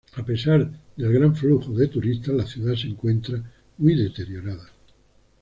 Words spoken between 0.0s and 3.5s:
A pesar del gran flujo de turistas, la ciudad se encuentra